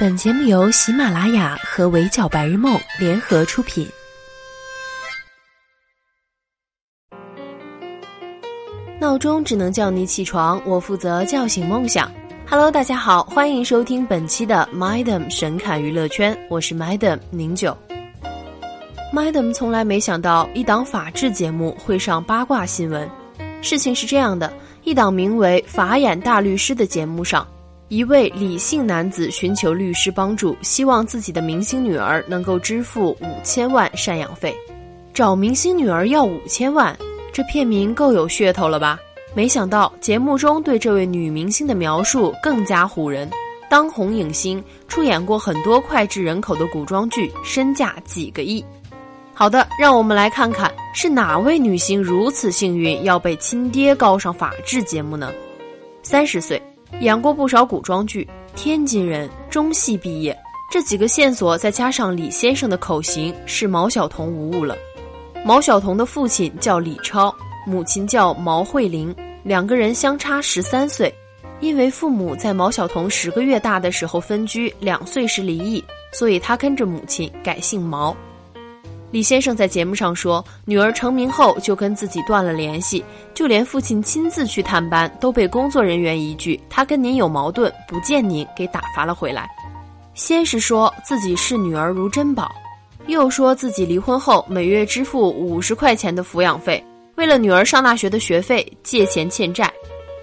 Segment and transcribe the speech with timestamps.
[0.00, 3.84] 本节目由喜马拉雅和围剿白日梦联合出品。
[9.00, 12.08] 闹钟只能叫你起床，我负责叫醒梦想。
[12.48, 17.76] Hello，大家好，欢迎收听本期的 Madam 神侃娱乐圈，我是 Madam 宁九。
[19.12, 23.10] Madam 从来没想到一档法制节目会上八卦新闻。
[23.62, 24.52] 事情是这样的，
[24.84, 27.44] 一档名为《法眼大律师》的节目上。
[27.88, 34.54] 一位李姓男子寻求律师帮助，希望自己的明星女儿能够支付五千万赡养费。
[35.14, 36.94] 找明星女儿要五千万，
[37.32, 38.98] 这片名够有噱头了吧？
[39.34, 43.28] 没想到节目中对这位女明星的描述更加唬人。
[43.70, 48.62] 当红影星，出演过很多脍炙人口的古装剧，身价几个亿。
[49.32, 55.32] 好的，让我们来看看是哪位女星如此幸运要被亲爹告上法制节目呢？
[56.02, 56.60] 三十岁。
[57.00, 60.36] 演过不少古装剧，天津人，中戏毕业，
[60.70, 64.76] 这几个线索再加上李先生的口型，是毛晓彤无误了。
[65.44, 67.34] 毛晓彤的父亲叫李超，
[67.66, 71.12] 母亲叫毛慧玲，两个人相差十三岁。
[71.60, 78.16] 因为父母在毛晓彤十个月大的时候分居，两岁时离异，所以他跟着母亲改姓毛。
[79.10, 89.48] 李先生在节目上说，女儿成名后就跟自己断了联系，就连父亲亲自去探班都被工作人员一句“他跟您有矛盾，不见您”给打发了回来。
[90.12, 92.54] 先是说自己视女儿如珍宝，
[93.06, 96.84] 又说自己离婚后每月支付五十块钱的抚养费，
[97.14, 99.72] 为了女儿上大学的学费借钱欠债。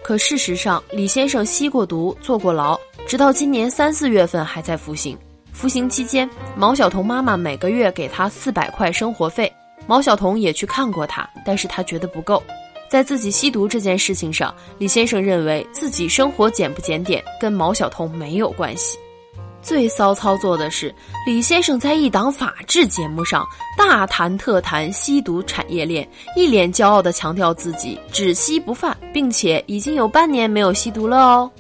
[0.04, 5.18] 可事实上，李先生吸过毒，坐过牢，直到今年三四月份还在服刑。
[5.56, 9.52] 服刑期间，毛晓彤妈妈每个月给他四百块生活费。
[9.88, 12.44] 毛晓彤也去看过他，但是他觉得不够。
[12.90, 18.98] 在自己吸毒这件事情上，李先生认为自己生活检不检点跟毛晓彤没有关系。
[19.62, 20.94] 最骚操作的是，
[21.26, 23.44] 李先生在一档法制节目上
[23.78, 31.52] 大谈特谈吸毒产业链，一脸骄傲地强调自己只吸不犯，并且已经有半年没有吸毒了哦。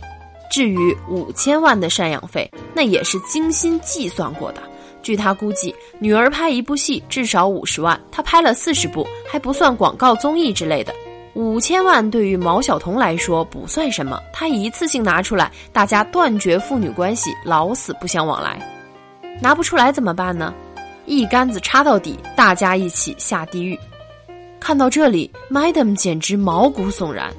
[0.55, 4.63] 至于五千万的赡养费，那也是精心计算过的。
[5.03, 10.95] 据他估计，女儿拍一部戏至少五十万，他拍了四十部，还不算广告、综艺之类的。
[11.33, 18.57] 五千万对于毛晓彤来说不算什么，他一次性拿出来，大家断绝父女关系，老死不相往来。
[19.41, 20.53] 拿不出来怎么办呢？
[21.05, 23.77] 一竿子插到底，大家一起下地狱。
[24.57, 27.29] 看到这里，Madam 简直毛骨悚然。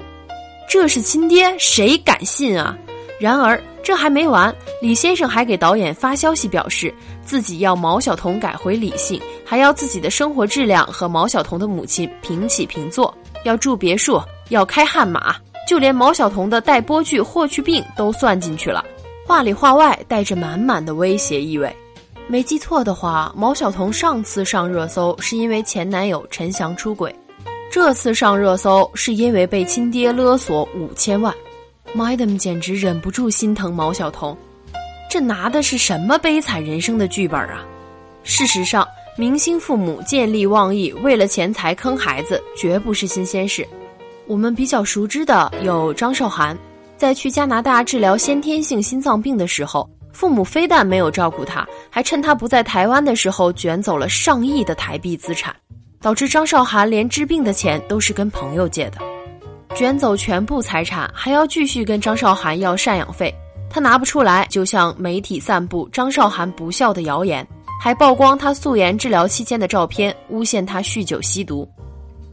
[0.69, 2.77] 这是亲爹，谁敢信啊？
[3.19, 13.11] 然而这还没完，李先生还给导演发消息，表示自己要毛晓彤改回理性，还要自己的生活质量和毛晓彤的母亲平起平坐，
[13.43, 15.35] 要住别墅，要开悍马，
[15.67, 18.85] 就连毛晓彤的待播剧《霍去病》都算进去了，
[19.25, 21.75] 话里话外带着满满的威胁意味。
[22.27, 27.13] 没记错的话，毛晓彤上次上热搜是因为前男友陈翔出轨，
[27.71, 31.33] 这次上热搜是因为被亲爹勒索五千万。
[31.95, 34.37] Madam 简直忍不住心疼毛晓彤，
[35.09, 37.65] 这拿的是什么悲惨人生的剧本啊？
[38.23, 38.85] 事实上，
[39.17, 43.65] 明星父母见利忘义，为了钱财坑孩子，绝不是新鲜事。
[44.27, 46.57] 我们比较熟知的有张韶涵，
[46.97, 55.55] 在去加拿大治疗先天性心脏病的时候，父母非但没有照顾她，还趁她不在台湾的时候卷走了上亿的台币资产，
[56.01, 58.97] 导致张韶涵连治病的钱都是跟朋友借的。
[59.75, 63.33] 卷走全部财产，还要继续跟张韶涵要赡养费，
[63.69, 67.47] 他拿不出来，就向媒体散布张韶涵不孝的谣言，
[67.79, 71.67] 还曝光他素颜治疗期间的照片，诬陷他酗酒吸毒。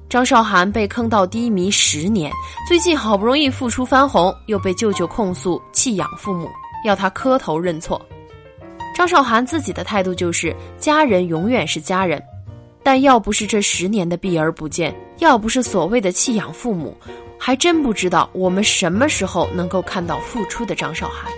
[0.09, 2.33] 张韶涵被坑到低迷十年，
[2.69, 6.49] 最近好不容易复出翻红，又被舅舅控诉弃养父母，
[6.87, 8.01] 要他磕头认错。
[8.95, 12.23] 张韶涵自己的态度就是，家人永远是家人，
[12.85, 16.97] 但要不是这十年的避而不见，要不是所谓的弃养父母。
[17.37, 21.31] 还真不知道我们什么时候能够看到复出的张韶涵。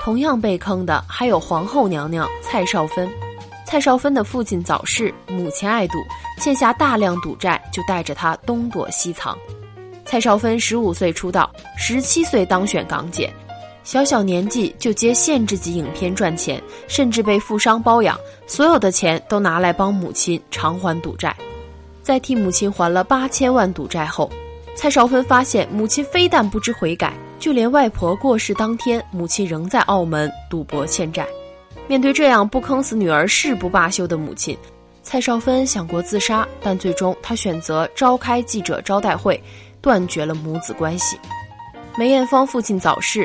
[0.00, 3.10] 同样被坑的还有皇后娘娘蔡少芬。
[3.66, 5.94] 蔡少芬的父亲早逝，母亲爱赌，
[6.38, 9.36] 欠下大量赌债，就带着她东躲西藏。
[10.04, 13.32] 蔡少芬十五岁出道，十七岁当选港姐，
[13.84, 21.36] 小小年纪就接限制级影片赚钱，甚至被富商包养，所有的钱都拿来帮母亲偿还赌债。
[22.02, 24.30] 在替母亲还了八千万赌债后。
[24.76, 31.24] 蔡少芬发现母亲非但不知悔改，就连外婆过世当天，母亲仍在澳门赌博欠债。
[31.86, 34.58] 面对这样不坑死女儿誓不罢休的母亲，
[35.02, 39.40] 蔡少芬想过自杀，但最终她选择召开记者招待会，
[39.80, 41.16] 断绝了母子关系。
[41.96, 43.24] 梅艳芳父亲早逝，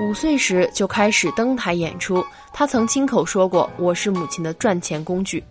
[0.00, 2.24] 五岁时就开始登台演出。
[2.52, 5.42] 他曾亲口说过：“我是母亲的赚钱工具。”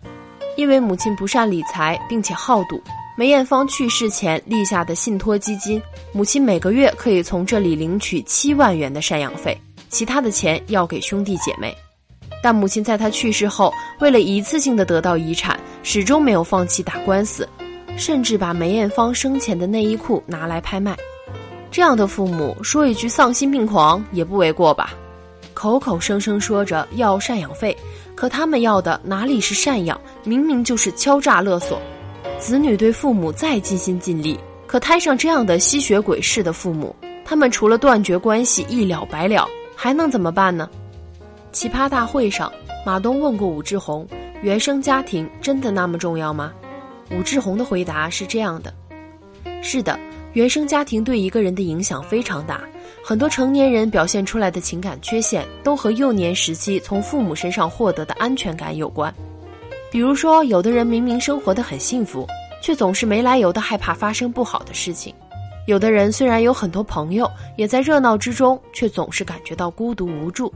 [0.58, 2.82] 因为母亲不善理财，并且好赌，
[3.16, 5.82] 梅艳芳去世前立下的信托基金，
[6.12, 9.56] 母亲每个月可以从这里领取七万元的赡养费，
[9.90, 11.76] 其他的钱要给兄弟姐妹。
[12.42, 17.48] 但母亲在她去世后，为了一次性的得到遗产，始终没有放弃打官司，
[17.98, 20.98] 甚至把梅艳芳生前的内衣裤拿来拍卖。
[21.70, 24.94] 这样的父母，说一句丧心病狂也不为过吧？
[25.54, 27.76] 口口声声说着要赡养费。
[28.16, 31.80] 可他们要的哪里是赡养，明明就是敲诈勒索。
[32.40, 40.68] 子女对父母再尽心尽力，可摊上这样的吸血鬼式的父母，他们除了断绝关系一了百了，还能怎么办呢？
[41.52, 42.52] 奇葩大会上，
[42.84, 44.08] 马东问过武志红
[44.42, 46.52] ：“原生家庭真的那么重要吗？”
[47.12, 48.74] 武志红的回答是这样的
[49.62, 50.00] ：“是的，
[50.38, 52.62] 原生家庭对一个人的影响非常大。”
[53.04, 59.12] 很多成年人表现出来的情感缺陷，都和幼年时期从父母身上获得的安全感有关。
[59.90, 62.28] 比如说，有的人明明生活的很幸福，
[62.62, 65.12] 却总是没来由的害怕发生不好的事情；
[65.66, 70.52] 有的人虽然有很多朋友，也在热闹之中，却总是感觉到孤独无助；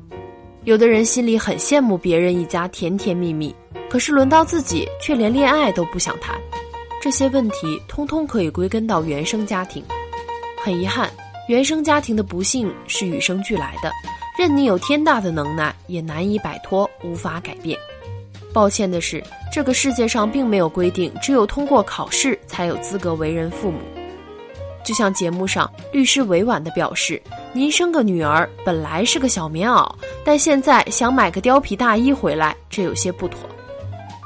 [0.64, 3.56] 有的人心里很羡慕别人一家甜甜蜜蜜，
[3.90, 6.40] 可是轮到自己却连恋爱都不想谈。
[7.02, 9.84] 这些问题通通可以归根到原生家庭。
[10.64, 11.12] 很遗憾。
[11.48, 13.92] 原生家庭的不幸是与生俱来的，
[14.38, 17.78] 任你有天大的能耐，也难以摆脱，无法改变。
[18.54, 19.22] 抱歉的是，
[19.52, 23.80] 这个世界上并没有规定，只有通过考试才有资格为人父母。
[24.84, 27.22] 就像节目上律师委婉地表示
[27.52, 29.92] ：“您生个女儿本来是个小棉袄，
[30.24, 33.40] 但现在想买个貂皮大衣回来，这有些不妥。”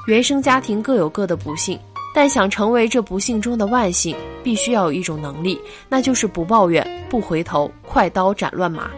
[0.06, 1.80] 原生家庭各有各的不幸。
[2.16, 5.60] 但想成为这不幸中的万幸，必须要有一种能力，
[5.90, 8.90] 那就是不抱怨、不回头、快刀斩乱麻。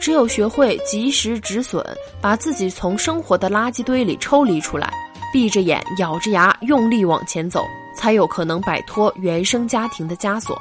[0.00, 1.80] 只有学会及时止损，
[2.20, 4.92] 把自己从生活的垃圾堆里抽离出来，
[5.32, 7.64] 闭着眼、咬着牙用力往前走，
[7.94, 10.60] 才有可能摆脱原生家庭的枷锁。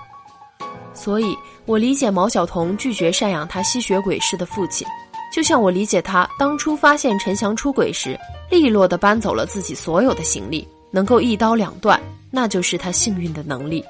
[0.94, 1.36] 所以，
[1.66, 4.88] 我理解毛晓彤拒绝赡养他吸血鬼式的父亲，
[5.34, 8.16] 就像我理解他当初发现陈翔出轨时，
[8.52, 10.68] 利落地搬走了自己所有的行李。
[10.96, 12.00] 能够一刀两断，
[12.32, 13.84] 那就是他幸运的能力。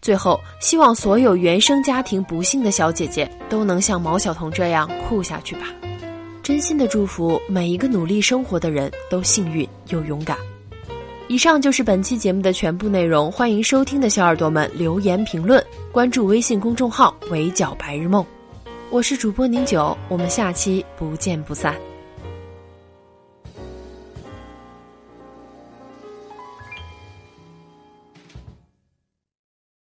[0.00, 5.66] 最后，希望所有原生家庭不幸的小姐姐都能像毛晓彤这样酷下去吧！
[6.42, 10.34] 真心的祝福每一个努力生活的人都幸运又勇敢。
[11.28, 15.62] 以上就是本期节目的全部内容，欢迎收听的小耳朵们留言评论，
[15.92, 18.24] 关注微信公众号“围剿白日梦”。
[18.88, 21.76] 我是主播宁九，我们下期不见不散。